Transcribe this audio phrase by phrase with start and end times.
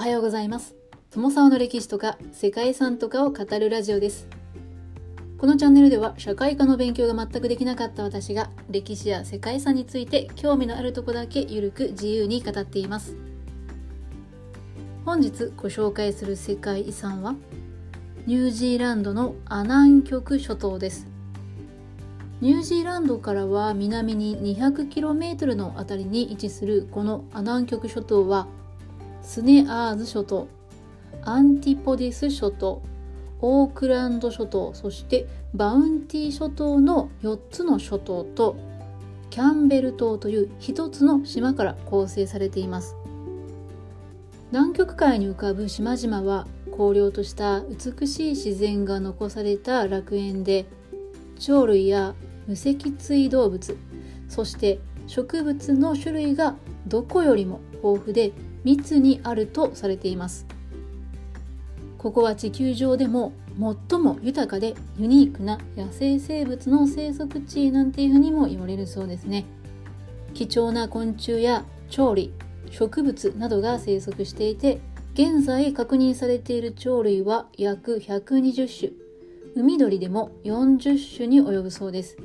[0.00, 0.74] おはようございます。
[1.10, 4.28] 友沢の歴史とか世界遺産とかを語るラジオです。
[5.36, 13.14] このチャンネルでは社会科の勉強が全くできなかった私が歴史や世界遺産について興味のあるとこだけゆるく自由に語っています。
[15.04, 17.34] 本日ご紹介する世界遺産は
[18.24, 21.08] ニュージーランドのアナン極諸島です。
[22.40, 28.48] ニュージーランドからは南に 200km のあたりに位置するこのアナン極諸島は
[29.22, 30.48] スネアーズ諸島
[31.22, 32.82] アンティポディス諸島
[33.40, 38.56] オークランド諸島そしてバウンティ諸島の4つの諸島と
[39.30, 42.96] キャンベル島という1つの島から構成されています。
[44.52, 46.46] 南極海に浮かぶ島々は
[46.76, 50.66] 荒涼とした美しい自然が残された楽園で
[51.44, 52.14] 鳥類や
[52.48, 53.76] 無脊椎動物
[54.28, 56.56] そして植物の種類が
[56.88, 58.32] どこよりも豊富で
[58.64, 60.46] 密にあるとされています。
[61.98, 63.32] ここは地球上でも
[63.88, 69.44] 最も豊かでユニークな野生生物の生息地なんていうふうにも言われるそうですね。
[70.32, 72.32] 貴重な昆虫や鳥類
[72.70, 74.80] 植物などが生息していて
[75.12, 78.92] 現在確認されている鳥類は約120種。
[79.56, 82.16] 海鳥でも40種に及ぶそうです。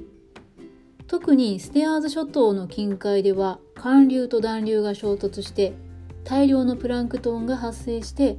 [1.07, 5.73] 特にステアーズ諸島の近海では寒流と暖流が衝突して
[6.25, 8.37] 大量のプランクトンが発生して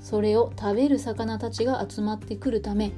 [0.00, 2.92] それを食べる魚たちが集まってくるため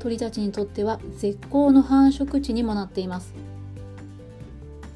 [0.00, 3.34] 鳥たちにとっては絶好の繁殖地にもなっています。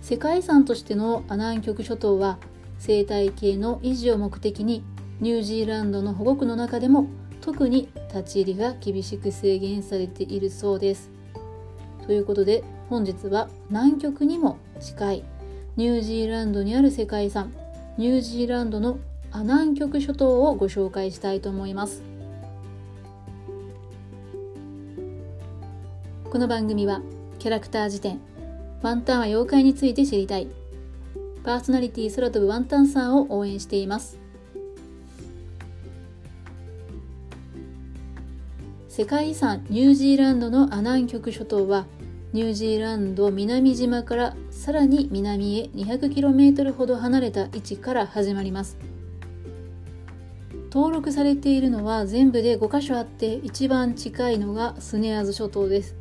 [0.00, 2.38] 世界遺産としてのアナン極諸島は
[2.78, 4.84] 生態系の維持を目的に
[5.20, 7.06] ニュージーランドの保護区の中でも
[7.40, 11.10] 特に立ち入りが厳しく制限されているそうです。
[12.06, 15.24] ということで本日は南極にも近い
[15.76, 17.52] ニュージーランドにある世界遺産
[17.96, 18.98] ニュージーランドの
[19.30, 22.02] アナン極諸島をご紹介したいと思います。
[26.28, 27.02] この番組は
[27.38, 28.20] キャラクター辞典
[28.82, 30.48] ワンタンは妖怪について知りたい。
[31.44, 34.18] パーソナリティ空飛ぶワンタンさんを応援しています。
[38.88, 41.86] 世界遺産ニュージーランドのアナン極諸島は
[42.34, 48.76] ニュージーランド南島からさらに南へ 200km ほど離れた位置から始まります。
[50.72, 55.94] 登録されているのは全部で5カ所あって一番近いのがスネアーズ諸島です。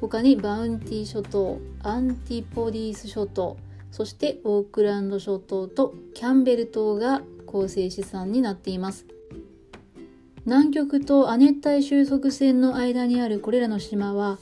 [0.00, 3.58] 他にバウンティ諸島アンティポディース諸島
[3.90, 9.04] そしてオークランド諸島とキャンベル島が構成資産になっています。
[10.46, 14.38] 南極と亜熱帯収束線の間にあるこれらの島は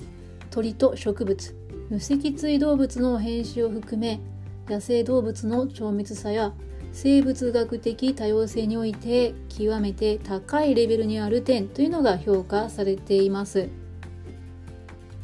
[0.52, 1.56] 鳥と植物
[1.88, 4.20] 無脊椎動物の変種を含め
[4.68, 6.52] 野生動物の超密さや
[6.92, 13.70] 生物学的多様性において極めて高いレベルにある点というのが評価されています。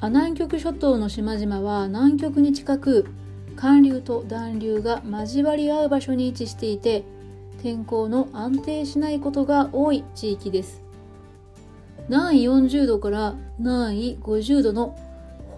[0.00, 3.06] ア南極諸島の島々は南極に近く
[3.56, 7.04] 寒流と暖流が交わり合う場所に位置していて
[7.60, 10.82] 天候の安定しないことが多い地域です。
[12.08, 14.96] 南緯40度から南緯50度の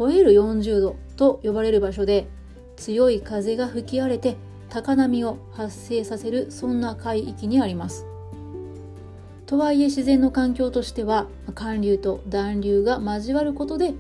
[0.00, 2.26] 吠える40度と呼ばれる場所で
[2.76, 4.38] 強い風が吹き荒れて
[4.70, 8.06] 高波を発生させるそんな海域にあります。
[9.44, 13.92] とはいえ自然の環境としては寒流と暖流が交わることで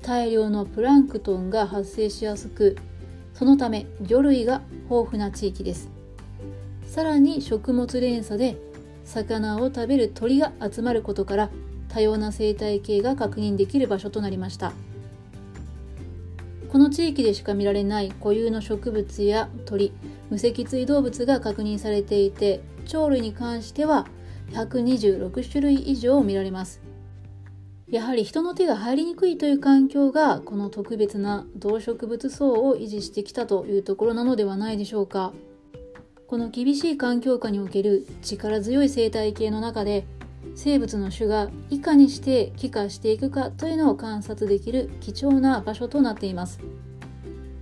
[0.00, 2.78] 大量のプランクトンが発生しやすく
[3.34, 5.90] そのため魚類が豊富な地域です。
[6.86, 8.56] さらに食物連鎖で
[9.04, 11.50] 魚を食べる鳥が集まることから
[11.88, 14.72] 多様な生態系が確認できる場所となりました。
[16.72, 19.92] この地域でしか見られない固有の植物や鳥
[20.30, 24.06] 無脊椎動物が確認されていて鳥類に関しては
[24.52, 26.80] 126種類以上見られます
[27.88, 35.34] やはり人の手が入りにくいという環境がこの特別な動植物層を維持してきたというところなのではないでしょうか。
[36.26, 40.06] この厳しい環境下における力強い生態系の中で
[40.54, 46.60] 生物の種がいかにして帰化していくかというのを観察できる貴重な場所となっています。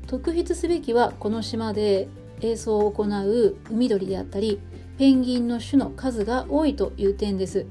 [0.06, 2.08] 特筆すべきはこの島で
[2.40, 4.60] 映像を行う海鳥であったり
[4.98, 7.66] ペンギンの種の数が多いという点です。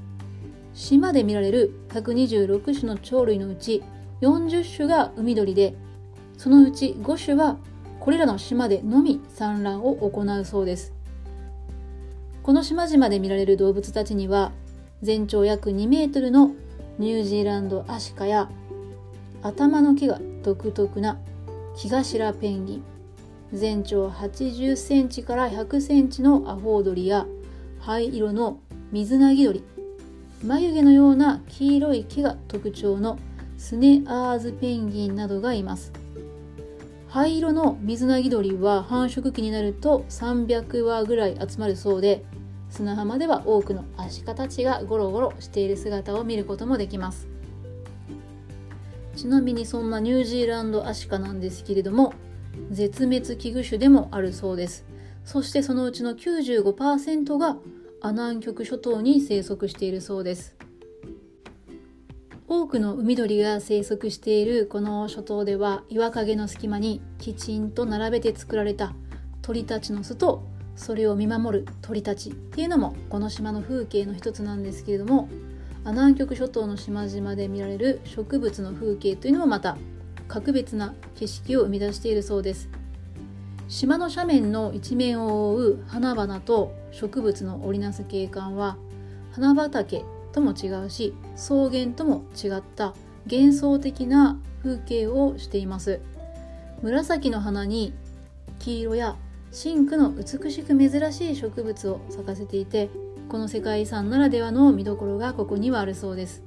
[0.74, 3.84] 島で見られる126種の鳥類のうち
[4.22, 5.76] 40種が海鳥で
[6.38, 7.58] そのうち5種は
[8.00, 10.94] これらの島でのみ産卵を行うそうです。
[12.42, 14.54] この島々で見られる動物たちには
[15.02, 16.52] 全長約2メートルの
[16.98, 18.50] ニュージーランドアシカや
[19.42, 21.18] 頭の毛が独特な
[21.78, 22.84] キガシラペンギン
[23.54, 27.26] 全長80センチから100センチのアホウドリや
[27.80, 28.60] 灰色の
[28.92, 29.64] 水なぎ鳥
[30.44, 33.18] 眉毛のような黄色い毛が特徴の
[33.58, 35.92] スネアーズペンギンなどがいます。
[37.10, 42.24] 灰色の水なぎ鳥は繁殖期になると300羽ぐらい集まるそうで
[42.70, 47.28] 砂浜では多くのアシカたちがゴロゴロしている姿を見ることもできます。
[49.16, 52.14] ちなみにそんなニュージーランドアシカなんですけれども
[52.72, 54.86] 絶滅危惧種でもあるそうです。
[55.26, 57.58] そしてそのうちの95%が
[58.02, 60.56] アナン極諸島に生息しているそうです。
[62.48, 68.96] 多くの海鳥が生息しているこの諸島では岩陰の隙間にきちんと並べて作られた
[69.44, 70.48] 鳥たちの巣と
[70.80, 75.28] それを見守る鳥たちっていうのもこの島の風景の一つなんですけれども
[75.86, 79.78] 南極諸島の島々で見られる植物の風景というのもまた
[80.30, 82.70] 格別な景色を生み出しているそうです。
[83.68, 88.78] 島の斜面の一面を覆う花々と植物の織りなす景観は
[89.32, 92.94] 花畑とも違うし草原とも違った
[93.30, 96.00] 幻想的な風景をしています。
[96.82, 97.94] 紫の花に
[98.60, 99.18] 黄色や
[99.52, 102.90] 真紅の美しく珍しい植物を咲かせていて
[103.30, 106.44] この世界遺産ならではの見どころがここにはあるそうです。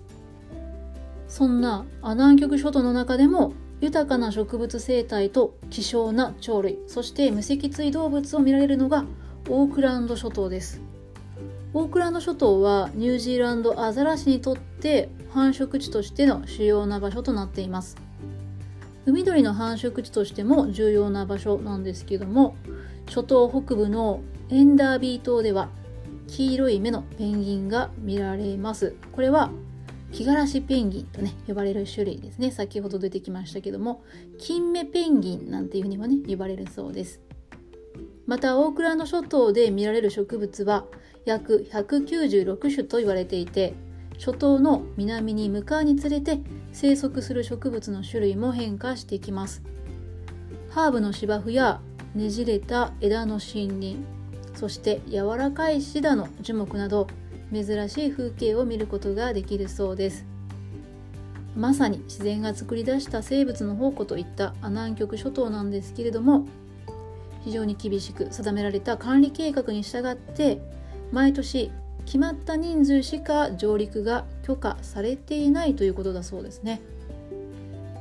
[1.28, 9.04] そんなアナン極諸島の中でも豊かな植物生態と希少な鳥類そして無脊椎動物を見られるのが
[9.48, 10.80] オークランド諸島です。
[11.74, 17.96] オークランド諸島はニュージーランドアザラシにとって繁殖地としての主要な場所となっています。
[19.06, 22.54] 海鳥の繁殖地としても重要な場所なんですけども
[23.12, 25.68] 諸島北部のエンダービー島では
[26.28, 28.94] 黄色い目のペンギンが見られます。
[29.12, 29.50] これは
[30.12, 32.50] キガラシペンギンとね呼ばれる種類ですね。
[32.50, 34.02] 先ほど出てきましたけども
[34.38, 37.20] 金目ペンギンなんていうふうにもね呼ばれるそうです。
[38.24, 40.86] またオークランド諸島で見られる植物は
[41.26, 43.74] 約196種と言われていて
[44.16, 46.40] 諸島の南に向かうにつれて
[46.72, 49.62] 生息する植物の種類も変化してきます。
[50.70, 51.82] ハーブの芝生や
[52.14, 53.96] ねじれた枝の森林
[54.54, 57.06] そして柔らかいシダの樹木など
[57.52, 60.24] 珍しい風景を見ることができるそうです。
[61.54, 66.46] まさに自然が作り出した生物の宝庫といった阿南極諸島なんですけれども
[67.44, 70.60] 非常に厳しく定められた管理計画に従って
[71.10, 71.70] 毎年
[72.06, 76.80] 決まった人数しか上陸が許可されていないということだそうですね。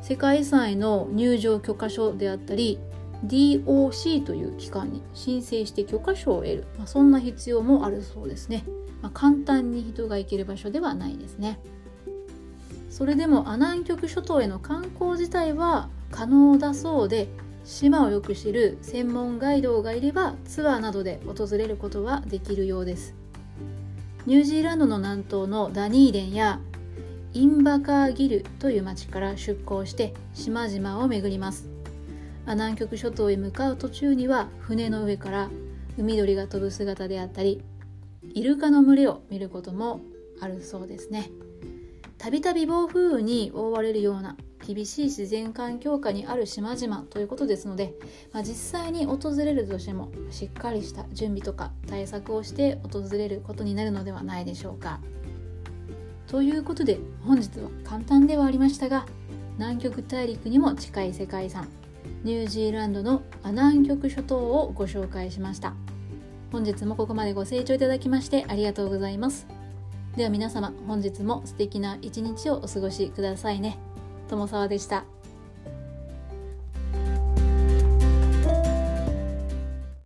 [0.02, 2.80] 世界遺産への入場許可書であったり
[3.26, 8.64] DOC という機関に申請して許可証を得る、まあ、そんな必要もあるそうですね。
[9.02, 11.60] まあ、簡単に人が行ける場所ではないですね。
[12.90, 17.30] それでも阿南極諸島への観光自体は可能だそうで
[17.64, 23.16] 島をよく知る専門ガイドがいればツアーなどで訪れることはできるようです。
[24.26, 26.60] ニュージーランドの南東のダニーレンや
[27.34, 31.81] インバカーギルという町から出港して島々を巡ります。
[32.46, 35.50] 南極諸島へ向かう途中には船の上から
[35.98, 37.62] 海鳥が飛ぶ姿であったり
[38.34, 40.02] イルカの群れを見ることも
[40.40, 41.30] あるそうですね
[42.18, 47.96] たびたび暴風雨に覆われるような厳しい自然環境下にある島々ということですので、
[48.32, 55.00] まあ、実際に訪れるとしてもしっかりした準備とか対策をして訪れることになるのではないでしょうか。
[56.28, 59.06] ということで本日は簡単ではありましたが
[59.58, 61.68] 南極大陸にも近い世界遺産
[62.24, 65.74] ニュージーランドのアナン極諸島をご紹介しました。
[66.52, 69.48] 本日もここまでご清聴いただきましてありがとうございます。
[70.16, 73.80] では皆様、本日も素敵な一日をお過ごしくださいね。
[74.30, 75.06] 友沢でした。